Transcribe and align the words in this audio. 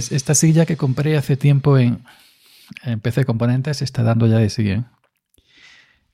Pues 0.00 0.12
esta 0.12 0.34
silla 0.34 0.64
que 0.64 0.78
compré 0.78 1.18
hace 1.18 1.36
tiempo 1.36 1.76
en, 1.76 2.02
PC 3.02 3.26
Componentes 3.26 3.82
está 3.82 4.02
dando 4.02 4.26
ya 4.26 4.38
de 4.38 4.48
sí. 4.48 4.70
¿eh? 4.70 4.82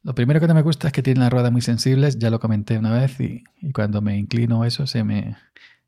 Lo 0.03 0.13
primero 0.13 0.41
que 0.41 0.49
no 0.49 0.55
me 0.55 0.63
gusta 0.63 0.89
es 0.89 0.93
que 0.93 1.05
tiene 1.05 1.21
las 1.21 1.31
ruedas 1.31 1.53
muy 1.53 1.61
sensibles, 1.61 2.19
ya 2.19 2.31
lo 2.31 2.41
comenté 2.41 2.79
una 2.79 2.91
vez, 2.91 3.21
y, 3.21 3.45
cuando 3.73 4.03
me 4.03 4.19
inclino 4.19 4.65
eso 4.65 4.89
se 4.89 5.05
me, 5.05 5.37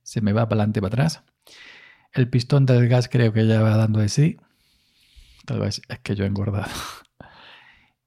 se 0.04 0.20
me 0.20 0.32
va 0.32 0.48
para 0.48 0.60
adelante 0.60 0.78
y 0.78 0.82
para 0.82 0.94
atrás. 0.94 1.24
El 2.12 2.30
pistón 2.30 2.66
del 2.66 2.86
gas 2.88 3.08
creo 3.08 3.32
que 3.32 3.44
ya 3.48 3.60
va 3.62 3.76
dando 3.76 3.98
de 3.98 4.08
sí. 4.08 4.36
Tal 5.44 5.58
vez 5.58 5.82
es 5.88 5.98
que 5.98 6.14
yo 6.14 6.22
he 6.22 6.28
engordado. 6.28 6.70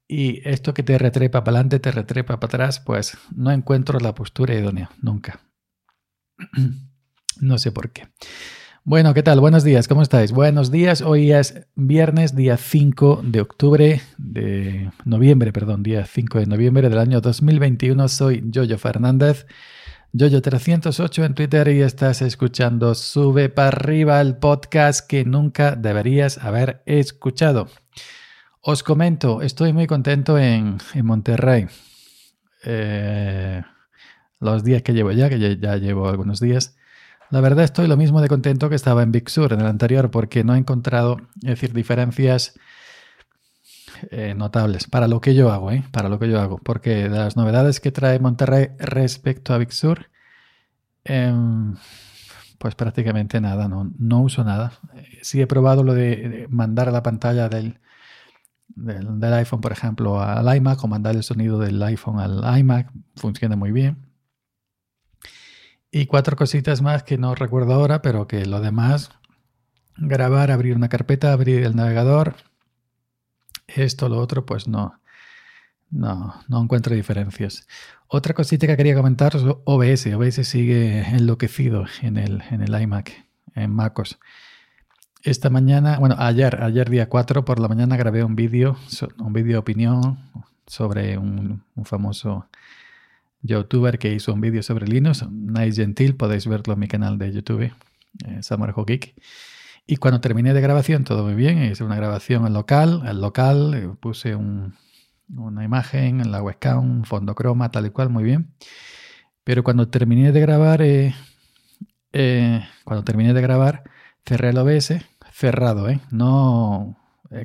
Y 0.08 0.46
esto 0.46 0.72
que 0.72 0.82
te 0.82 0.96
retrepa 0.98 1.44
para 1.44 1.58
adelante, 1.58 1.80
te 1.80 1.90
retrepa 1.90 2.38
para 2.40 2.48
atrás, 2.48 2.80
pues 2.80 3.18
no 3.34 3.50
encuentro 3.50 3.98
la 3.98 4.14
postura 4.14 4.54
idónea, 4.54 4.90
nunca. 5.02 5.40
no 7.40 7.58
sé 7.58 7.72
por 7.72 7.90
qué. 7.92 8.08
Bueno, 8.84 9.14
¿qué 9.14 9.22
tal? 9.22 9.38
Buenos 9.38 9.62
días, 9.62 9.86
¿cómo 9.86 10.02
estáis? 10.02 10.32
Buenos 10.32 10.72
días, 10.72 11.02
hoy 11.02 11.30
es 11.30 11.68
viernes, 11.76 12.34
día 12.34 12.56
5 12.56 13.20
de 13.22 13.40
octubre, 13.40 14.00
de 14.18 14.90
noviembre, 15.04 15.52
perdón, 15.52 15.84
día 15.84 16.04
5 16.04 16.40
de 16.40 16.46
noviembre 16.46 16.90
del 16.90 16.98
año 16.98 17.20
2021. 17.20 18.08
Soy 18.08 18.50
Jojo 18.52 18.78
Fernández, 18.78 19.46
Jojo308 20.12 21.24
en 21.24 21.34
Twitter 21.36 21.68
y 21.68 21.80
estás 21.80 22.22
escuchando 22.22 22.96
Sube 22.96 23.50
para 23.50 23.68
arriba 23.68 24.20
el 24.20 24.38
podcast 24.38 25.06
que 25.06 25.24
nunca 25.24 25.76
deberías 25.76 26.38
haber 26.38 26.82
escuchado. 26.84 27.68
Os 28.62 28.82
comento, 28.82 29.42
estoy 29.42 29.72
muy 29.72 29.86
contento 29.86 30.40
en, 30.40 30.78
Monterrey. 31.04 31.68
Eh, 32.64 33.62
los 34.40 34.64
días 34.64 34.82
que 34.82 34.92
llevo 34.92 35.12
ya, 35.12 35.28
que 35.28 35.38
ya 35.38 35.76
llevo 35.76 36.08
algunos 36.08 36.40
días. 36.40 36.74
La 37.32 37.40
verdad 37.40 37.64
estoy 37.64 37.86
lo 37.86 37.96
mismo 37.96 38.20
de 38.20 38.28
contento 38.28 38.68
que 38.68 38.74
estaba 38.74 39.02
en 39.02 39.10
Big 39.10 39.30
Sur, 39.30 39.54
en 39.54 39.60
el 39.60 39.66
anterior, 39.66 40.10
porque 40.10 40.44
no 40.44 40.54
he 40.54 40.58
encontrado, 40.58 41.16
es 41.36 41.48
decir, 41.48 41.72
diferencias 41.72 42.52
eh, 44.10 44.34
notables 44.34 44.86
para 44.86 45.08
lo 45.08 45.22
que 45.22 45.34
yo 45.34 45.50
hago, 45.50 45.70
¿eh? 45.70 45.82
Para 45.92 46.10
lo 46.10 46.18
que 46.18 46.28
yo 46.28 46.38
hago. 46.38 46.58
Porque 46.58 47.08
las 47.08 47.34
novedades 47.34 47.80
que 47.80 47.90
trae 47.90 48.18
Monterrey 48.18 48.72
respecto 48.78 49.54
a 49.54 49.58
Big 49.58 49.72
Sur, 49.72 50.10
em, 51.04 51.74
pues 52.58 52.74
prácticamente 52.74 53.40
nada, 53.40 53.66
no, 53.66 53.90
no 53.98 54.20
uso 54.20 54.44
nada. 54.44 54.74
Sí 55.22 55.40
he 55.40 55.46
probado 55.46 55.84
lo 55.84 55.94
de 55.94 56.46
mandar 56.50 56.90
a 56.90 56.92
la 56.92 57.02
pantalla 57.02 57.48
del, 57.48 57.80
del, 58.68 59.18
del, 59.20 59.32
iPhone, 59.32 59.62
por 59.62 59.72
ejemplo, 59.72 60.20
al 60.20 60.54
iMac 60.54 60.84
o 60.84 60.86
mandar 60.86 61.16
el 61.16 61.22
sonido 61.22 61.58
del 61.58 61.82
iPhone 61.82 62.20
al 62.20 62.58
iMac. 62.58 62.92
Funciona 63.16 63.56
muy 63.56 63.72
bien. 63.72 64.11
Y 65.94 66.06
cuatro 66.06 66.38
cositas 66.38 66.80
más 66.80 67.02
que 67.02 67.18
no 67.18 67.34
recuerdo 67.34 67.74
ahora, 67.74 68.00
pero 68.00 68.26
que 68.26 68.46
lo 68.46 68.62
demás, 68.62 69.10
grabar, 69.98 70.50
abrir 70.50 70.74
una 70.74 70.88
carpeta, 70.88 71.34
abrir 71.34 71.64
el 71.64 71.76
navegador, 71.76 72.34
esto, 73.66 74.08
lo 74.08 74.16
otro, 74.16 74.46
pues 74.46 74.66
no, 74.66 74.98
no, 75.90 76.34
no 76.48 76.62
encuentro 76.62 76.94
diferencias. 76.94 77.68
Otra 78.08 78.32
cosita 78.32 78.66
que 78.66 78.76
quería 78.78 78.94
comentar 78.94 79.36
es 79.36 79.42
OBS. 79.42 80.06
OBS 80.14 80.48
sigue 80.48 81.00
enloquecido 81.00 81.84
en 82.00 82.16
el, 82.16 82.42
en 82.50 82.62
el 82.62 82.80
iMac, 82.80 83.12
en 83.54 83.70
MacOS. 83.74 84.18
Esta 85.22 85.50
mañana, 85.50 85.98
bueno, 85.98 86.16
ayer, 86.18 86.62
ayer 86.62 86.88
día 86.88 87.10
4 87.10 87.44
por 87.44 87.60
la 87.60 87.68
mañana 87.68 87.98
grabé 87.98 88.24
un 88.24 88.34
vídeo, 88.34 88.78
un 89.18 89.34
vídeo 89.34 89.52
de 89.52 89.58
opinión 89.58 90.18
sobre 90.66 91.18
un 91.18 91.62
famoso 91.84 92.48
youtuber 93.42 93.98
que 93.98 94.12
hizo 94.12 94.32
un 94.32 94.40
vídeo 94.40 94.62
sobre 94.62 94.86
Linux, 94.86 95.26
Nice 95.30 95.80
Gentil, 95.80 96.16
podéis 96.16 96.46
verlo 96.46 96.74
en 96.74 96.80
mi 96.80 96.88
canal 96.88 97.18
de 97.18 97.32
YouTube, 97.32 97.72
eh, 98.24 98.40
Geek. 98.86 99.14
Y 99.86 99.96
cuando 99.96 100.20
terminé 100.20 100.54
de 100.54 100.60
grabación, 100.60 101.04
todo 101.04 101.24
muy 101.24 101.34
bien, 101.34 101.62
hice 101.62 101.82
una 101.82 101.96
grabación 101.96 102.46
en 102.46 102.52
local, 102.52 103.02
en 103.04 103.20
local, 103.20 103.74
eh, 103.74 103.88
puse 104.00 104.36
una 104.36 105.64
imagen 105.64 106.20
en 106.20 106.30
la 106.30 106.42
webcam, 106.42 106.78
un 106.78 107.04
fondo 107.04 107.34
croma, 107.34 107.70
tal 107.70 107.86
y 107.86 107.90
cual, 107.90 108.08
muy 108.08 108.22
bien. 108.22 108.54
Pero 109.44 109.64
cuando 109.64 109.88
terminé 109.88 110.30
de 110.30 110.40
grabar, 110.40 110.82
eh, 110.82 111.14
eh, 112.12 112.64
cuando 112.84 113.02
terminé 113.04 113.34
de 113.34 113.42
grabar, 113.42 113.82
cerré 114.24 114.50
el 114.50 114.58
OBS, 114.58 114.94
cerrado, 115.32 115.88
¿eh? 115.88 116.00
No 116.10 116.98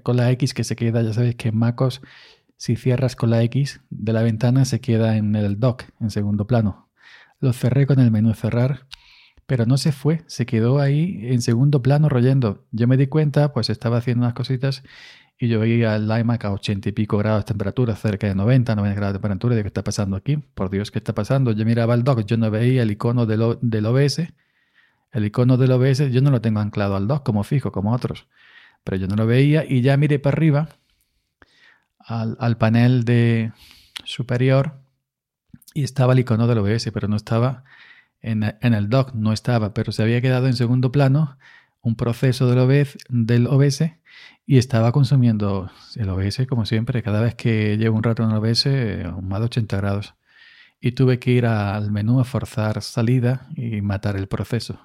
con 0.04 0.18
la 0.18 0.30
X 0.32 0.54
que 0.54 0.66
se 0.66 0.76
queda, 0.76 1.02
ya 1.02 1.14
sabéis 1.14 1.36
que 1.38 1.48
en 1.48 1.58
MacOS 1.58 2.02
si 2.58 2.76
cierras 2.76 3.16
con 3.16 3.30
la 3.30 3.44
X 3.44 3.82
de 3.90 4.14
la 4.14 4.24
ventana 4.24 4.66
se 4.66 4.82
queda 4.82 5.16
en 5.16 5.36
el 5.36 5.60
dock, 5.60 5.84
en 6.00 6.10
segundo 6.10 6.48
plano. 6.48 6.90
Lo 7.40 7.54
cerré 7.54 7.86
con 7.86 8.00
el 8.00 8.12
menú 8.12 8.34
cerrar, 8.34 8.88
pero 9.46 9.66
no 9.66 9.78
se 9.78 9.92
fue, 9.92 10.24
se 10.26 10.46
quedó 10.46 10.80
ahí 10.80 11.20
en 11.22 11.42
segundo 11.42 11.82
plano 11.82 12.10
royendo. 12.10 12.66
Yo 12.72 12.88
me 12.88 12.98
di 12.98 13.08
cuenta, 13.08 13.54
pues 13.54 13.70
estaba 13.70 13.98
haciendo 13.98 14.26
unas 14.26 14.34
cositas 14.34 14.84
y 15.40 15.48
yo 15.50 15.60
veía 15.60 15.96
el 15.96 16.10
iMac 16.10 16.46
a 16.46 16.52
80 16.52 16.90
y 16.90 16.92
pico 16.94 17.18
grados 17.20 17.46
de 17.46 17.50
temperatura, 17.50 17.96
cerca 17.96 18.28
de 18.28 18.34
90, 18.34 18.76
90 18.76 18.96
grados 18.96 19.14
de 19.14 19.20
temperatura. 19.20 19.56
¿De 19.56 19.62
qué 19.62 19.68
está 19.68 19.84
pasando 19.84 20.18
aquí? 20.18 20.38
Por 20.38 20.72
Dios, 20.72 20.90
¿qué 20.90 20.98
está 20.98 21.14
pasando? 21.14 21.52
Yo 21.52 21.64
miraba 21.64 21.94
el 21.94 22.04
dock, 22.04 22.26
yo 22.26 22.38
no 22.38 22.50
veía 22.50 22.82
el 22.82 22.92
icono 22.92 23.28
del, 23.28 23.58
del 23.62 23.86
OBS. 23.86 24.34
El 25.12 25.26
icono 25.26 25.58
del 25.58 25.72
OBS 25.72 26.12
yo 26.12 26.22
no 26.22 26.32
lo 26.32 26.42
tengo 26.42 26.60
anclado 26.60 26.96
al 26.96 27.08
dock 27.08 27.24
como 27.24 27.44
fijo, 27.44 27.72
como 27.72 27.94
otros. 27.94 28.28
Pero 28.84 28.98
yo 28.98 29.08
no 29.08 29.16
lo 29.16 29.28
veía 29.28 29.64
y 29.64 29.82
ya 29.82 29.96
miré 29.96 30.18
para 30.18 30.36
arriba 30.36 30.70
al, 32.08 32.58
panel 32.58 33.04
de 33.04 33.52
superior 34.04 34.80
y 35.74 35.84
estaba 35.84 36.14
el 36.14 36.20
icono 36.20 36.48
del 36.48 36.60
OBS, 36.60 36.90
pero 36.94 37.08
no 37.08 37.16
estaba 37.16 37.64
en, 38.22 38.44
el 38.44 38.90
dock, 38.90 39.14
no 39.14 39.34
estaba, 39.34 39.74
pero 39.74 39.92
se 39.92 40.04
había 40.04 40.22
quedado 40.22 40.48
en 40.48 40.54
segundo 40.54 40.92
plano 40.92 41.38
un 41.82 41.96
proceso 41.96 42.50
del 42.50 42.60
OBS, 42.60 42.98
del 43.10 43.48
OBS 43.48 43.84
y 44.46 44.58
estaba 44.58 44.92
consumiendo 44.92 45.70
el 45.96 46.10
OBS 46.10 46.48
como 46.48 46.66
siempre. 46.66 47.04
Cada 47.04 47.22
vez 47.22 47.36
que 47.36 47.78
llevo 47.78 47.98
un 47.98 48.04
rato 48.04 48.24
en 48.24 48.32
el 48.32 48.38
OBS, 48.38 49.22
más 49.22 49.40
de 49.40 49.46
80 49.46 49.78
grados. 49.78 50.16
Y 50.80 50.92
tuve 50.94 51.20
que 51.20 51.32
ir 51.32 51.46
al 51.46 51.92
menú 51.92 52.20
a 52.20 52.24
forzar 52.24 52.82
salida 52.82 53.48
y 53.56 53.82
matar 53.82 54.16
el 54.16 54.28
proceso. 54.28 54.80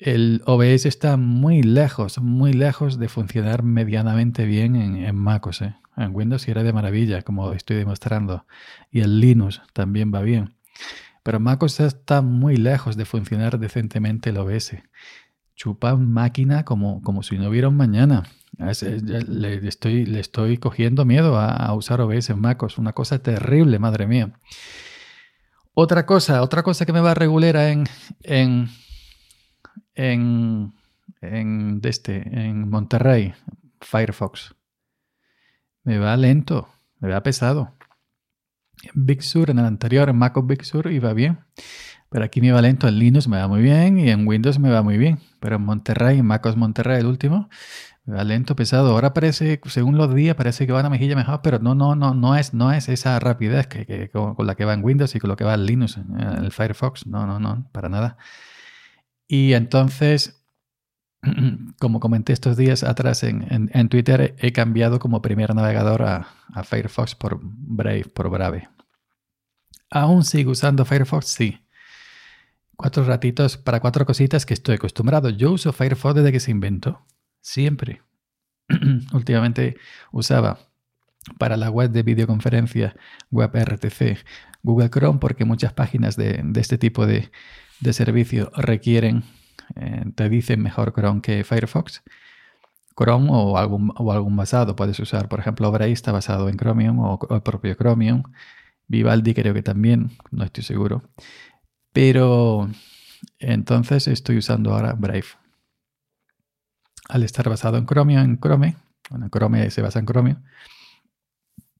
El 0.00 0.40
OBS 0.46 0.86
está 0.86 1.18
muy 1.18 1.62
lejos, 1.62 2.18
muy 2.22 2.54
lejos 2.54 2.98
de 2.98 3.10
funcionar 3.10 3.62
medianamente 3.62 4.46
bien 4.46 4.74
en, 4.74 4.96
en 4.96 5.14
MacOS. 5.14 5.60
¿eh? 5.60 5.76
En 5.94 6.14
Windows 6.14 6.48
era 6.48 6.62
de 6.62 6.72
maravilla, 6.72 7.20
como 7.20 7.52
estoy 7.52 7.76
demostrando. 7.76 8.46
Y 8.90 9.00
el 9.00 9.20
Linux 9.20 9.60
también 9.74 10.10
va 10.12 10.22
bien. 10.22 10.54
Pero 11.22 11.38
MacOS 11.38 11.80
está 11.80 12.22
muy 12.22 12.56
lejos 12.56 12.96
de 12.96 13.04
funcionar 13.04 13.58
decentemente 13.58 14.30
el 14.30 14.38
OBS. 14.38 14.76
Chupa 15.54 15.94
máquina 15.96 16.64
como, 16.64 17.02
como 17.02 17.22
si 17.22 17.36
no 17.36 17.50
hubiera 17.50 17.68
un 17.68 17.76
mañana. 17.76 18.22
Le 18.56 19.68
estoy, 19.68 20.06
le 20.06 20.20
estoy 20.20 20.56
cogiendo 20.56 21.04
miedo 21.04 21.38
a, 21.38 21.74
usar 21.74 22.00
OBS 22.00 22.30
en 22.30 22.40
MacOS. 22.40 22.78
Una 22.78 22.94
cosa 22.94 23.18
terrible, 23.18 23.78
madre 23.78 24.06
mía. 24.06 24.32
Otra 25.74 26.06
cosa, 26.06 26.42
otra 26.42 26.62
cosa 26.62 26.86
que 26.86 26.94
me 26.94 27.00
va 27.00 27.10
a 27.10 27.14
regular 27.14 27.56
en, 27.56 27.84
en 28.22 28.70
en, 30.00 30.72
en, 31.20 31.80
este, 31.84 32.22
en 32.46 32.70
Monterrey, 32.70 33.34
Firefox. 33.80 34.54
Me 35.84 35.98
va 35.98 36.16
lento, 36.16 36.68
me 37.00 37.08
va 37.08 37.22
pesado. 37.22 37.72
Big 38.94 39.22
Sur, 39.22 39.50
en 39.50 39.58
el 39.58 39.66
anterior, 39.66 40.08
en 40.08 40.16
Mac 40.16 40.34
Big 40.44 40.64
Sur, 40.64 40.90
iba 40.90 41.12
bien. 41.12 41.40
Pero 42.08 42.24
aquí 42.24 42.40
me 42.40 42.50
va 42.50 42.62
lento. 42.62 42.88
En 42.88 42.98
Linux 42.98 43.28
me 43.28 43.38
va 43.38 43.46
muy 43.46 43.62
bien 43.62 43.98
y 43.98 44.10
en 44.10 44.26
Windows 44.26 44.58
me 44.58 44.70
va 44.70 44.82
muy 44.82 44.96
bien. 44.96 45.20
Pero 45.38 45.56
en 45.56 45.62
Monterrey, 45.62 46.18
en 46.18 46.26
MacOS 46.26 46.56
Monterrey, 46.56 47.00
el 47.00 47.06
último, 47.06 47.48
me 48.04 48.16
va 48.16 48.24
lento, 48.24 48.56
pesado. 48.56 48.90
Ahora 48.90 49.12
parece, 49.12 49.60
según 49.66 49.96
los 49.96 50.12
días, 50.14 50.34
parece 50.34 50.66
que 50.66 50.72
va 50.72 50.80
a 50.80 50.90
mejilla 50.90 51.14
mejor, 51.14 51.40
pero 51.42 51.58
no, 51.58 51.74
no, 51.74 51.94
no, 51.94 52.14
no 52.14 52.36
es, 52.36 52.54
no 52.54 52.72
es 52.72 52.88
esa 52.88 53.18
rapidez 53.20 53.66
que, 53.68 54.10
con, 54.10 54.34
la 54.46 54.54
que 54.54 54.64
va 54.64 54.72
en 54.74 54.82
Windows 54.82 55.14
y 55.14 55.20
con 55.20 55.28
lo 55.28 55.36
que 55.36 55.44
va 55.44 55.54
en 55.54 55.66
Linux, 55.66 55.98
en 55.98 56.44
el 56.44 56.50
Firefox. 56.50 57.06
No, 57.06 57.26
no, 57.26 57.38
no, 57.38 57.68
para 57.72 57.88
nada. 57.88 58.16
Y 59.32 59.54
entonces, 59.54 60.44
como 61.78 62.00
comenté 62.00 62.32
estos 62.32 62.56
días 62.56 62.82
atrás 62.82 63.22
en, 63.22 63.88
Twitter, 63.88 64.34
he 64.38 64.50
cambiado 64.50 64.98
como 64.98 65.22
primer 65.22 65.54
navegador 65.54 66.02
a, 66.02 66.26
Firefox 66.64 67.14
por 67.14 67.38
Brave, 67.40 68.06
por 68.06 68.28
Brave. 68.28 68.68
¿Aún 69.88 70.24
sigo 70.24 70.50
usando 70.50 70.84
Firefox? 70.84 71.26
Sí. 71.26 71.64
Cuatro 72.74 73.04
ratitos 73.04 73.56
para 73.56 73.78
cuatro 73.78 74.04
cositas 74.04 74.44
que 74.44 74.54
estoy 74.54 74.74
acostumbrado. 74.74 75.30
Yo 75.30 75.52
uso 75.52 75.72
Firefox 75.72 76.16
desde 76.16 76.32
que 76.32 76.40
se 76.40 76.50
inventó. 76.50 77.06
Siempre. 77.40 78.02
Últimamente 79.12 79.76
usaba 80.10 80.58
para 81.38 81.56
la 81.56 81.70
web 81.70 81.92
de 81.92 82.02
videoconferencia, 82.02 82.96
WebRTC, 83.30 84.24
Google 84.64 84.90
Chrome, 84.90 85.20
porque 85.20 85.44
muchas 85.44 85.72
páginas 85.72 86.16
de 86.16 86.42
este 86.56 86.78
tipo 86.78 87.06
de, 87.06 87.30
de 87.80 87.92
servicio 87.92 88.50
requieren, 88.56 89.24
eh, 89.76 90.04
te 90.14 90.28
dicen 90.28 90.62
mejor 90.62 90.92
Chrome 90.92 91.20
que 91.20 91.44
Firefox. 91.44 92.02
Chrome 92.96 93.28
o 93.30 93.56
algún, 93.56 93.92
o 93.96 94.12
algún 94.12 94.36
basado 94.36 94.76
puedes 94.76 94.98
usar. 95.00 95.28
Por 95.28 95.40
ejemplo, 95.40 95.70
Brave 95.72 95.92
está 95.92 96.12
basado 96.12 96.48
en 96.48 96.56
Chromium 96.56 96.98
o, 97.00 97.18
el 97.30 97.42
propio 97.42 97.74
Chromium. 97.74 98.22
Vivaldi 98.88 99.34
creo 99.34 99.54
que 99.54 99.62
también, 99.62 100.10
no 100.30 100.44
estoy 100.44 100.64
seguro. 100.64 101.02
Pero 101.92 102.68
entonces 103.38 104.08
estoy 104.08 104.38
usando 104.38 104.72
ahora 104.72 104.92
Brave. 104.92 105.24
al 107.08 107.22
estar 107.22 107.48
basado 107.48 107.78
en 107.78 107.86
Chromium, 107.86 108.20
en 108.22 108.38
Chrome, 108.38 108.76
bueno, 109.10 109.28
Chrome 109.30 109.70
se 109.70 109.82
basa 109.82 109.98
en 109.98 110.06
Chromium, 110.06 110.42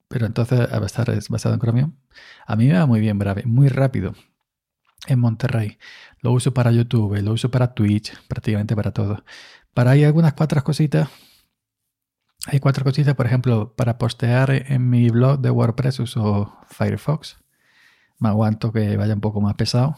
pero 0.08 0.26
entonces 0.26 0.60
al 0.60 0.84
estar 0.84 1.06
basado 1.28 1.54
en 1.54 1.60
Chromium, 1.60 1.92
a 2.46 2.56
mí 2.56 2.66
me 2.66 2.74
va 2.74 2.86
muy 2.86 3.00
bien 3.00 3.18
Brave, 3.18 3.44
muy 3.46 3.68
rápido 3.68 4.14
en 5.06 5.18
Monterrey. 5.18 5.78
Lo 6.20 6.32
uso 6.32 6.52
para 6.54 6.72
YouTube, 6.72 7.20
lo 7.22 7.32
uso 7.32 7.50
para 7.50 7.74
Twitch, 7.74 8.12
prácticamente 8.28 8.76
para 8.76 8.92
todo. 8.92 9.24
Para 9.74 9.92
hay 9.92 10.04
algunas 10.04 10.34
cuatro 10.34 10.62
cositas. 10.64 11.08
Hay 12.46 12.58
cuatro 12.60 12.84
cositas, 12.84 13.14
por 13.14 13.26
ejemplo, 13.26 13.74
para 13.76 13.98
postear 13.98 14.50
en 14.50 14.88
mi 14.88 15.08
blog 15.10 15.40
de 15.40 15.50
WordPress 15.50 16.00
uso 16.00 16.56
Firefox. 16.68 17.38
Me 18.18 18.28
aguanto 18.28 18.72
que 18.72 18.96
vaya 18.96 19.14
un 19.14 19.20
poco 19.20 19.40
más 19.40 19.54
pesado. 19.54 19.96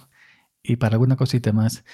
Y 0.63 0.77
para 0.77 0.95
alguna 0.95 1.17
cosita 1.17 1.53
más 1.53 1.85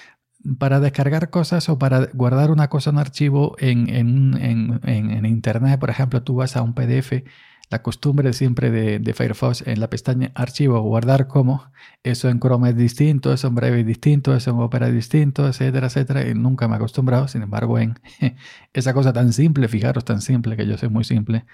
para 0.58 0.80
descargar 0.80 1.30
cosas 1.30 1.68
o 1.68 1.78
para 1.78 2.06
guardar 2.14 2.50
una 2.50 2.68
cosa 2.68 2.90
en 2.90 2.98
archivo 2.98 3.56
en, 3.58 3.88
en, 3.88 5.26
Internet, 5.26 5.80
por 5.80 5.90
ejemplo, 5.90 6.22
tú 6.22 6.36
vas 6.36 6.56
a 6.56 6.62
un 6.62 6.74
PDF, 6.74 7.24
la 7.70 7.82
costumbre 7.82 8.32
siempre 8.32 8.70
de, 8.70 9.14
Firefox 9.14 9.66
en 9.66 9.80
la 9.80 9.90
pestaña 9.90 10.32
archivo, 10.34 10.80
guardar 10.80 11.26
como, 11.26 11.70
eso 12.02 12.28
en 12.28 12.40
Chrome 12.40 12.70
es 12.70 12.76
distinto, 12.76 13.32
eso 13.32 13.48
en 13.48 13.54
Brave 13.54 13.80
es 13.80 13.86
distinto, 13.86 14.34
eso 14.34 14.50
en 14.50 14.58
Opera 14.58 14.88
es 14.88 14.94
distinto, 14.94 15.46
etcétera, 15.46 15.88
etcétera, 15.88 16.28
y 16.28 16.34
nunca 16.34 16.68
me 16.68 16.74
he 16.74 16.76
acostumbrado, 16.76 17.28
sin 17.28 17.42
embargo, 17.42 17.78
en 17.78 17.98
esa 18.72 18.94
cosa 18.94 19.12
tan 19.12 19.32
simple, 19.32 19.68
fijaros, 19.68 20.04
tan 20.04 20.20
simple, 20.20 20.56
que 20.56 20.66
yo 20.66 20.78
soy 20.78 20.88
muy 20.88 21.04
simple, 21.04 21.44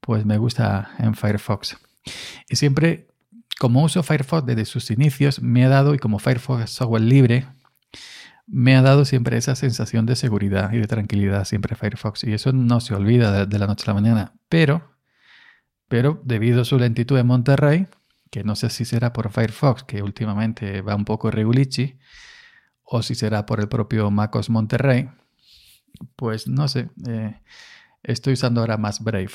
pues 0.00 0.24
me 0.26 0.38
gusta 0.38 0.90
en 0.98 1.14
Firefox. 1.14 1.76
Y 2.48 2.56
siempre, 2.56 3.08
como 3.58 3.82
uso 3.84 4.02
Firefox 4.02 4.46
desde 4.46 4.64
sus 4.64 4.90
inicios, 4.90 5.40
me 5.40 5.64
ha 5.64 5.68
dado, 5.68 5.94
y 5.94 5.98
como 5.98 6.18
Firefox 6.18 6.64
es 6.64 6.70
software 6.70 7.02
libre, 7.02 7.46
me 8.46 8.76
ha 8.76 8.82
dado 8.82 9.04
siempre 9.04 9.36
esa 9.36 9.54
sensación 9.54 10.06
de 10.06 10.16
seguridad 10.16 10.72
y 10.72 10.78
de 10.78 10.86
tranquilidad, 10.86 11.44
siempre 11.44 11.76
Firefox. 11.76 12.24
Y 12.24 12.32
eso 12.32 12.52
no 12.52 12.80
se 12.80 12.94
olvida 12.94 13.46
de, 13.46 13.58
la 13.58 13.66
noche 13.66 13.84
a 13.86 13.90
la 13.90 13.94
mañana. 13.94 14.34
Pero, 14.48 14.91
pero 15.92 16.22
debido 16.24 16.62
a 16.62 16.64
su 16.64 16.78
lentitud 16.78 17.18
en 17.18 17.26
Monterrey, 17.26 17.86
que 18.30 18.44
no 18.44 18.56
sé 18.56 18.70
si 18.70 18.86
será 18.86 19.12
por 19.12 19.30
Firefox, 19.30 19.82
que 19.84 20.02
últimamente 20.02 20.80
va 20.80 20.94
un 20.94 21.04
poco 21.04 21.30
regulichi, 21.30 21.98
o 22.82 23.02
si 23.02 23.14
será 23.14 23.44
por 23.44 23.60
el 23.60 23.68
propio 23.68 24.10
MacOS 24.10 24.48
Monterrey, 24.48 25.10
pues 26.16 26.48
no 26.48 26.66
sé. 26.66 26.88
Eh, 27.06 27.38
estoy 28.02 28.32
usando 28.32 28.62
ahora 28.62 28.78
más 28.78 29.04
Brave. 29.04 29.32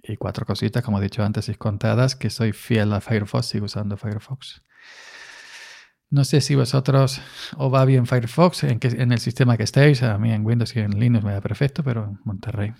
Y 0.00 0.14
cuatro 0.16 0.46
cositas, 0.46 0.84
como 0.84 1.00
he 1.00 1.02
dicho 1.02 1.24
antes, 1.24 1.48
y 1.48 1.56
contadas, 1.56 2.14
que 2.14 2.30
soy 2.30 2.52
fiel 2.52 2.92
a 2.92 3.00
Firefox, 3.00 3.46
sigo 3.46 3.64
usando 3.64 3.96
Firefox. 3.96 4.62
No 6.08 6.22
sé 6.22 6.40
si 6.40 6.54
vosotros 6.54 7.20
os 7.56 7.74
va 7.74 7.84
bien 7.84 8.06
Firefox 8.06 8.62
en, 8.62 9.10
el 9.10 9.18
sistema 9.18 9.56
que 9.56 9.64
estéis. 9.64 10.04
A 10.04 10.18
mí 10.18 10.32
en 10.32 10.46
Windows 10.46 10.76
y 10.76 10.78
en 10.78 11.00
Linux 11.00 11.24
me 11.24 11.32
da 11.32 11.40
perfecto, 11.40 11.82
pero 11.82 12.04
en 12.04 12.20
Monterrey, 12.22 12.74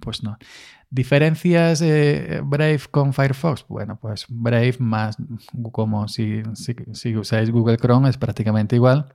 pues 0.00 0.22
no. 0.22 0.38
¿Diferencias 0.90 1.78
de 1.78 2.42
Brave 2.44 2.80
con 2.90 3.14
Firefox? 3.14 3.64
Bueno, 3.68 3.98
pues 3.98 4.26
Brave 4.28 4.76
más 4.78 5.16
como 5.72 6.06
si, 6.08 6.42
si, 6.92 7.16
usáis 7.16 7.50
Google 7.50 7.78
Chrome 7.78 8.10
es 8.10 8.18
prácticamente 8.18 8.76
igual. 8.76 9.14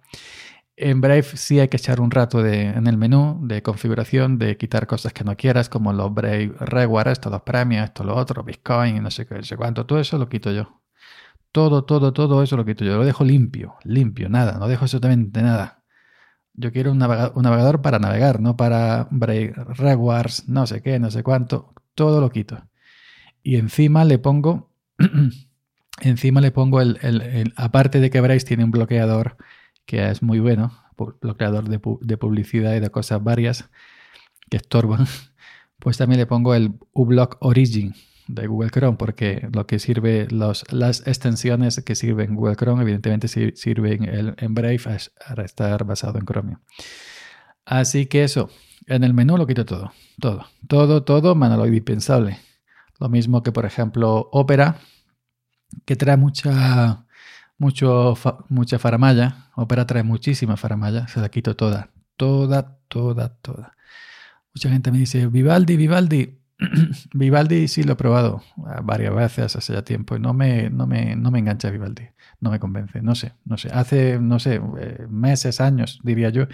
En 0.76 1.02
Brave 1.02 1.24
sí 1.24 1.60
hay 1.60 1.68
que 1.68 1.78
echar 1.78 2.02
un 2.02 2.12
rato 2.12 2.42
de, 2.42 2.66
en 2.70 2.88
el 2.88 2.98
menú 2.98 3.40
de 3.44 3.64
configuración 3.64 4.38
de 4.38 4.58
quitar 4.58 4.88
cosas 4.88 5.14
que 5.14 5.24
no 5.24 5.36
quieras, 5.36 5.70
como 5.70 5.94
los 5.94 6.14
Brave 6.14 6.54
Reward, 6.60 7.10
esto, 7.10 7.30
los 7.30 7.42
premios, 7.42 7.84
esto, 7.86 8.04
lo 8.04 8.16
otro, 8.16 8.44
Bitcoin, 8.44 9.02
no 9.02 9.12
sé 9.12 9.26
qué, 9.26 9.36
no 9.36 9.44
sé 9.44 9.58
cuánto. 9.58 9.86
Todo 9.86 10.00
eso 10.00 10.18
lo 10.18 10.30
quito 10.30 10.52
yo. 10.52 10.82
Todo, 11.52 11.86
todo, 11.86 12.14
todo 12.14 12.44
eso 12.44 12.58
lo 12.58 12.66
quito 12.66 12.86
yo. 12.86 12.98
Lo 12.98 13.06
dejo 13.06 13.24
limpio, 13.24 13.76
limpio, 13.84 14.30
nada, 14.30 14.58
no 14.60 14.68
dejo 14.68 14.86
absolutamente 14.86 15.42
nada. 15.42 15.84
Yo 16.58 16.72
quiero 16.72 16.92
un, 16.92 16.98
navegador, 16.98 17.82
para 17.84 18.00
navegar, 18.00 18.42
no 18.42 18.58
para 18.58 19.08
rewards, 19.12 20.50
no 20.50 20.66
sé 20.66 20.82
qué, 20.82 21.00
no 21.00 21.12
sé 21.12 21.22
cuánto. 21.22 21.74
Todo 21.94 22.20
lo 22.20 22.32
quito. 22.32 22.68
Y 23.44 23.58
encima 23.58 24.06
le 24.06 24.18
pongo, 24.18 24.72
encima 26.02 26.42
le 26.42 26.52
pongo 26.52 26.82
el, 26.82 27.54
aparte 27.56 28.00
de 28.00 28.10
que 28.10 28.22
Brace 28.22 28.46
tiene 28.46 28.64
un 28.64 28.72
bloqueador 28.72 29.38
que 29.86 30.10
es 30.10 30.24
muy 30.24 30.40
bueno, 30.40 30.74
bloqueador 31.22 31.70
de, 31.70 31.80
de 32.02 32.18
publicidad 32.18 32.76
y 32.76 32.80
de 32.80 32.90
cosas 32.90 33.24
varias 33.24 33.70
que 34.50 34.58
estorban, 34.58 35.06
pues 35.80 35.98
también 35.98 36.20
le 36.20 36.26
pongo 36.26 36.56
el 36.56 36.74
uBlock 36.92 37.38
Origin, 37.40 37.94
de 38.28 38.48
Google 38.48 38.70
Chrome, 38.70 38.98
porque 38.98 39.48
lo 39.54 39.66
que 39.68 39.80
sirve, 39.80 40.28
los, 40.30 40.66
las 40.72 41.06
extensiones 41.08 41.82
que 41.84 41.96
sirven 41.96 42.36
Google 42.36 42.56
Chrome, 42.56 42.82
evidentemente 42.82 43.28
sirven 43.28 44.04
el, 44.04 44.36
en 44.38 44.54
Brave 44.54 44.80
para 44.80 45.44
estar 45.44 45.84
basado 45.86 46.20
en 46.20 46.26
Chrome. 46.26 46.58
Así 47.66 48.06
que 48.06 48.24
eso, 48.24 48.50
en 48.86 49.04
el 49.04 49.14
menú 49.14 49.38
lo 49.38 49.48
quito 49.48 49.66
todo, 49.66 49.92
todo, 50.20 50.46
todo, 50.68 51.04
todo, 51.04 51.36
lo 51.36 51.66
indispensable. 51.66 52.40
Lo 53.00 53.10
mismo 53.10 53.44
que, 53.44 53.52
por 53.52 53.66
ejemplo, 53.66 54.30
Opera, 54.32 54.78
que 55.86 55.96
trae 55.96 56.18
mucha, 56.18 57.06
mucho, 57.58 58.16
mucha 58.50 58.80
faramaya. 58.80 59.50
Opera 59.56 59.86
trae 59.86 60.04
muchísima 60.04 60.58
faramaya, 60.58 61.08
se 61.08 61.20
la 61.20 61.30
quito 61.30 61.56
toda, 61.56 61.92
toda, 62.16 62.80
toda, 62.88 63.30
toda. 63.30 63.76
Mucha 64.54 64.70
gente 64.70 64.92
me 64.92 65.00
dice, 65.00 65.28
Vivaldi, 65.28 65.78
Vivaldi. 65.78 66.37
Vivaldi 67.14 67.68
sí 67.68 67.84
lo 67.84 67.94
he 67.94 67.96
probado 67.96 68.42
ah, 68.66 68.82
varias 68.84 69.14
veces 69.14 69.56
hace 69.56 69.74
ya 69.74 69.84
tiempo 69.84 70.16
y 70.16 70.20
no 70.20 70.34
me, 70.34 70.70
no 70.70 70.88
me, 70.88 71.16
no 71.16 71.30
me 71.30 71.40
engancha 71.40 71.70
Vivaldi, 71.70 72.04
no 72.42 72.50
me 72.52 72.60
convence, 72.60 73.02
no 73.02 73.16
sé, 73.16 73.34
no 73.46 73.58
sé, 73.58 73.70
hace, 73.72 74.20
no 74.20 74.40
sé, 74.40 74.62
eh, 74.80 75.06
meses, 75.10 75.62
años, 75.62 76.00
diría 76.04 76.30
yo, 76.30 76.48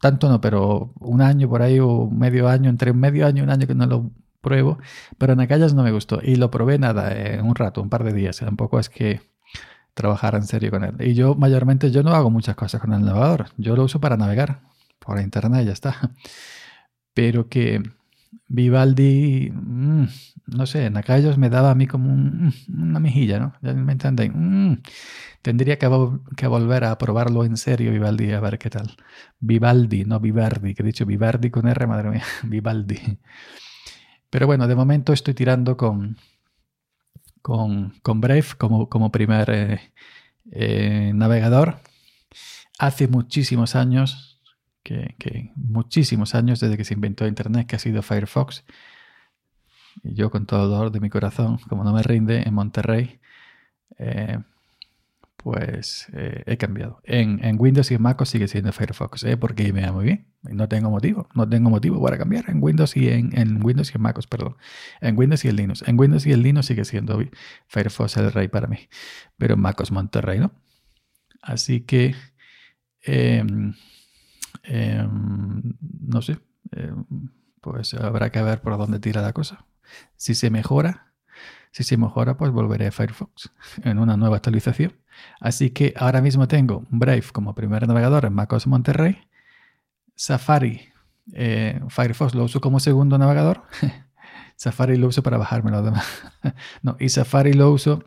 tanto 0.00 0.28
no, 0.28 0.40
pero 0.40 0.92
un 0.98 1.22
año 1.22 1.48
por 1.48 1.62
ahí 1.62 1.78
o 1.78 2.10
medio 2.10 2.48
año, 2.48 2.70
entre 2.70 2.92
medio 2.92 3.26
año 3.26 3.42
y 3.42 3.44
un 3.44 3.50
año 3.50 3.66
que 3.66 3.74
no 3.74 3.86
lo 3.86 4.10
pruebo, 4.40 4.78
pero 5.18 5.32
en 5.34 5.40
aquellas 5.40 5.74
no 5.74 5.82
me 5.82 5.92
gustó 5.92 6.20
y 6.22 6.36
lo 6.36 6.50
probé 6.50 6.78
nada, 6.78 7.12
en 7.14 7.44
un 7.44 7.54
rato, 7.54 7.82
un 7.82 7.88
par 7.88 8.04
de 8.04 8.12
días, 8.12 8.38
tampoco 8.38 8.80
es 8.80 8.88
que 8.88 9.20
trabajara 9.94 10.38
en 10.38 10.44
serio 10.44 10.70
con 10.70 10.84
él. 10.84 10.94
Y 11.00 11.14
yo 11.14 11.34
mayormente, 11.34 11.90
yo 11.90 12.02
no 12.02 12.10
hago 12.14 12.30
muchas 12.30 12.54
cosas 12.54 12.80
con 12.80 12.92
el 12.92 13.02
navegador, 13.02 13.46
yo 13.56 13.74
lo 13.76 13.84
uso 13.84 14.00
para 14.00 14.16
navegar 14.16 14.60
por 14.98 15.18
internet 15.20 15.62
y 15.62 15.66
ya 15.66 15.72
está. 15.72 16.12
Pero 17.14 17.48
que 17.48 17.82
Vivaldi, 18.48 19.50
mm, 19.52 20.06
no 20.46 20.66
sé, 20.66 20.86
en 20.86 20.96
aquellos 20.96 21.38
me 21.38 21.50
daba 21.50 21.70
a 21.70 21.74
mí 21.74 21.86
como 21.86 22.12
una 22.68 23.00
mejilla, 23.00 23.38
¿no? 23.38 23.54
Ya 23.62 23.74
me 23.74 23.92
entienden. 23.92 24.32
Mm, 24.72 24.82
tendría 25.42 25.78
que, 25.78 25.86
volver 26.46 26.84
a 26.84 26.98
probarlo 26.98 27.44
en 27.44 27.56
serio, 27.56 27.92
Vivaldi, 27.92 28.32
a 28.32 28.40
ver 28.40 28.58
qué 28.58 28.70
tal. 28.70 28.96
Vivaldi, 29.40 30.04
no 30.04 30.20
Vivaldi, 30.20 30.74
que 30.74 30.82
he 30.82 30.86
dicho 30.86 31.06
Vivaldi 31.06 31.50
con 31.50 31.68
R, 31.68 31.86
madre 31.86 32.10
mía, 32.10 32.24
Vivaldi. 32.44 33.18
Pero 34.30 34.46
bueno, 34.46 34.66
de 34.66 34.74
momento 34.74 35.12
estoy 35.12 35.34
tirando 35.34 35.76
con, 35.76 36.16
con, 37.42 37.94
con 38.02 38.20
Brave 38.20 38.46
como, 38.58 38.88
como 38.88 39.12
primer 39.12 39.50
eh, 39.50 39.80
eh, 40.50 41.12
navegador. 41.14 41.78
Hace 42.78 43.08
muchísimos 43.08 43.74
años, 43.74 44.35
que, 44.86 45.50
muchísimos 45.56 46.34
años 46.34 46.60
desde 46.60 46.76
que 46.76 46.84
se 46.84 46.94
inventó 46.94 47.26
Internet, 47.26 47.66
que 47.66 47.76
ha 47.76 47.78
sido 47.78 48.02
Firefox. 48.02 48.64
Y 50.02 50.14
yo 50.14 50.30
con 50.30 50.46
todo 50.46 50.64
el 50.64 50.70
dolor 50.70 50.92
de 50.92 51.00
mi 51.00 51.10
corazón, 51.10 51.58
como 51.68 51.84
no 51.84 51.92
me 51.92 52.02
rinde, 52.02 52.42
en 52.46 52.54
Monterrey, 52.54 53.18
eh, 53.98 54.38
pues 55.36 56.08
eh, 56.12 56.42
he 56.46 56.56
cambiado. 56.56 57.00
En, 57.04 57.40
Windows 57.58 57.90
y 57.90 57.94
en 57.94 58.02
MacOS 58.02 58.28
sigue 58.28 58.48
siendo 58.48 58.72
Firefox, 58.72 59.24
¿eh? 59.24 59.36
porque 59.36 59.72
me 59.72 59.80
da 59.80 59.92
muy 59.92 60.04
bien. 60.04 60.26
No 60.42 60.68
tengo 60.68 60.90
motivo, 60.90 61.28
no 61.34 61.48
tengo 61.48 61.70
motivo 61.70 62.00
para 62.02 62.18
cambiar 62.18 62.48
en 62.50 62.62
Windows 62.62 62.96
y 62.96 63.08
en, 63.08 63.64
Windows 63.64 63.90
y 63.90 63.96
en 63.96 64.02
MacOS, 64.02 64.26
perdón. 64.26 64.56
En 65.00 65.16
Windows 65.18 65.44
y 65.44 65.48
en 65.48 65.56
Linux. 65.56 65.82
En 65.86 65.98
Windows 65.98 66.26
y 66.26 66.32
en 66.32 66.42
Linux 66.42 66.66
sigue 66.66 66.84
siendo 66.84 67.20
Firefox 67.68 68.16
el 68.18 68.32
rey 68.32 68.48
para 68.48 68.66
mí. 68.66 68.88
Pero 69.38 69.54
en 69.54 69.60
MacOS 69.60 69.90
Monterrey, 69.90 70.38
¿no? 70.38 70.52
Así 71.42 71.80
que... 71.80 72.14
Em, 73.02 73.74
Em, 74.62 75.62
no 75.80 76.22
sé, 76.22 76.38
em, 76.72 77.04
pues 77.60 77.94
habrá 77.94 78.30
que 78.30 78.42
ver 78.42 78.60
por 78.60 78.76
dónde 78.78 78.98
tira 78.98 79.22
la 79.22 79.32
cosa. 79.32 79.64
Si 80.16 80.34
se 80.34 80.50
mejora, 80.50 81.12
si 81.70 81.84
se 81.84 81.96
mejora, 81.96 82.36
pues 82.36 82.50
volveré 82.52 82.86
a 82.86 82.92
Firefox 82.92 83.50
en 83.84 83.98
una 83.98 84.16
nueva 84.16 84.36
actualización. 84.36 84.94
Así 85.40 85.70
que 85.70 85.94
ahora 85.96 86.20
mismo 86.20 86.48
tengo 86.48 86.84
Brave 86.90 87.24
como 87.32 87.54
primer 87.54 87.86
navegador 87.86 88.24
en 88.24 88.34
MacOS 88.34 88.66
Monterrey, 88.66 89.18
Safari, 90.14 90.88
eh, 91.32 91.80
Firefox 91.88 92.34
lo 92.34 92.44
uso 92.44 92.60
como 92.60 92.80
segundo 92.80 93.18
navegador, 93.18 93.64
Safari 94.56 94.96
lo 94.96 95.08
uso 95.08 95.22
para 95.22 95.36
bajarme 95.36 95.70
los 95.70 95.84
demás. 95.84 96.06
no, 96.82 96.96
y 96.98 97.08
Safari 97.10 97.52
lo 97.52 97.70
uso, 97.70 98.02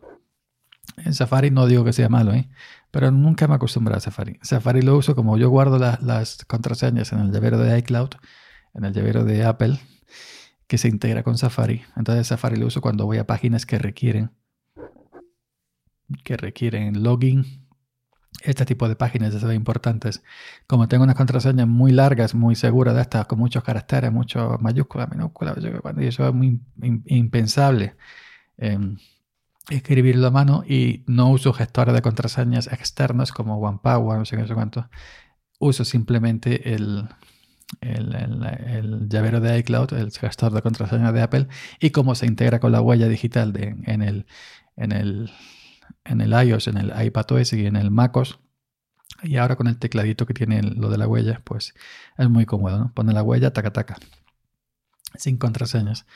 en 0.96 1.14
Safari 1.14 1.50
no 1.50 1.66
digo 1.66 1.84
que 1.84 1.92
sea 1.92 2.08
malo, 2.08 2.32
¿eh? 2.32 2.48
Pero 2.90 3.10
nunca 3.10 3.46
me 3.48 3.54
acostumbrado 3.54 3.98
a 3.98 4.00
Safari. 4.00 4.38
Safari 4.42 4.82
lo 4.82 4.96
uso 4.96 5.14
como 5.14 5.38
yo 5.38 5.48
guardo 5.50 5.78
las 5.78 6.44
contraseñas 6.46 7.12
en 7.12 7.20
el 7.20 7.32
llavero 7.32 7.58
de 7.58 7.78
iCloud, 7.78 8.10
en 8.74 8.84
el 8.84 8.92
llavero 8.92 9.24
de 9.24 9.44
Apple, 9.44 9.78
que 10.66 10.78
se 10.78 10.88
integra 10.88 11.22
con 11.22 11.38
Safari. 11.38 11.82
Entonces 11.96 12.26
Safari 12.26 12.56
lo 12.56 12.66
uso 12.66 12.80
cuando 12.80 13.06
voy 13.06 13.18
a 13.18 13.26
páginas 13.26 13.66
que 13.66 13.78
requieren 13.78 14.30
que 16.24 16.36
requieren 16.36 17.04
login 17.04 17.60
este 18.42 18.64
tipo 18.64 18.88
de 18.88 18.96
páginas 18.96 19.34
son 19.34 19.52
importantes. 19.52 20.22
Como 20.66 20.88
tengo 20.88 21.04
unas 21.04 21.16
contraseñas 21.16 21.68
muy 21.68 21.92
largas, 21.92 22.34
muy 22.34 22.54
seguras 22.54 22.94
de 22.94 23.02
estas, 23.02 23.26
con 23.26 23.38
muchos 23.38 23.62
caracteres, 23.62 24.10
muchas 24.12 24.60
mayúsculas, 24.60 25.10
minúsculas, 25.10 25.56
y 25.98 26.06
eso 26.06 26.28
es 26.28 26.34
muy 26.34 26.60
impensable 27.06 27.96
eh, 28.56 28.78
escribirlo 29.68 30.26
a 30.26 30.30
mano 30.30 30.64
y 30.66 31.04
no 31.06 31.30
uso 31.30 31.52
gestores 31.52 31.94
de 31.94 32.02
contraseñas 32.02 32.66
externos 32.68 33.32
como 33.32 33.58
OnePower, 33.58 34.18
no 34.18 34.24
sé 34.24 34.36
qué, 34.36 34.42
no 34.42 34.48
sé 34.48 34.54
cuánto. 34.54 34.88
Uso 35.58 35.84
simplemente 35.84 36.74
el, 36.74 37.08
el, 37.80 39.08
llavero 39.08 39.40
de 39.40 39.58
iCloud, 39.58 39.92
el 39.94 40.10
gestor 40.10 40.52
de 40.52 40.62
contraseñas 40.62 41.12
de 41.12 41.22
Apple, 41.22 41.48
y 41.78 41.90
cómo 41.90 42.14
se 42.14 42.26
integra 42.26 42.60
con 42.60 42.72
la 42.72 42.80
huella 42.80 43.08
digital 43.08 43.52
en, 43.56 44.02
el, 44.02 44.26
en, 44.76 44.92
el, 44.92 45.30
en 46.04 46.20
el 46.20 46.32
iOS, 46.32 46.68
en 46.68 46.78
el 46.78 46.92
iPadOS 47.04 47.52
y 47.52 47.66
en 47.66 47.76
el 47.76 47.90
MacOS. 47.90 48.40
Y 49.22 49.36
ahora 49.36 49.56
con 49.56 49.66
el 49.66 49.78
tecladito 49.78 50.24
que 50.24 50.34
tiene 50.34 50.62
lo 50.62 50.88
de 50.88 50.96
la 50.96 51.06
huella, 51.06 51.42
pues 51.44 51.74
es 52.16 52.30
muy 52.30 52.46
cómodo, 52.46 52.78
¿no? 52.78 52.94
Pone 52.94 53.12
la 53.12 53.22
huella, 53.22 53.52
taca, 53.52 53.70
taca. 53.70 53.96
Sin 55.14 55.36
contraseñas. 55.36 56.06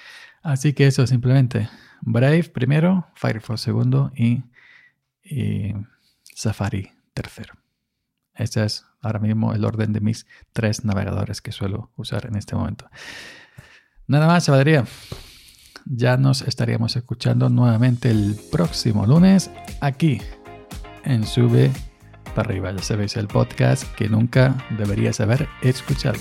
Así 0.43 0.73
que 0.73 0.87
eso 0.87 1.07
simplemente. 1.07 1.69
Brave 2.01 2.45
primero, 2.45 3.07
Firefox 3.15 3.61
segundo 3.61 4.13
y, 4.15 4.43
Safari 6.35 6.93
tercero. 7.15 7.55
Ese 8.35 8.65
es 8.65 8.85
ahora 9.01 9.21
mismo 9.21 9.55
el 9.55 9.65
orden 9.65 9.93
de 9.93 10.01
mis 10.01 10.27
tres 10.53 10.85
navegadores 10.85 11.41
que 11.41 11.53
suelo 11.53 11.91
usar 11.97 12.27
en 12.27 12.37
este 12.37 12.57
momento. 12.57 12.91
Nada 14.07 14.27
más, 14.27 14.45
chavalería. 14.45 14.85
Ya 15.87 16.17
nos 16.17 16.43
estaríamos 16.43 16.97
escuchando 16.97 17.49
nuevamente 17.49 18.11
el 18.11 18.37
próximo 18.51 19.07
lunes 19.07 19.51
aquí 19.81 20.21
en 21.05 21.27
Sube 21.27 21.71
para 22.35 22.49
arriba. 22.49 22.73
Ya 22.73 22.83
sabéis, 22.83 23.17
el 23.17 23.29
podcast 23.29 23.85
que 23.95 24.09
nunca 24.09 24.57
deberías 24.77 25.21
haber 25.21 25.49
escuchado. 25.63 26.19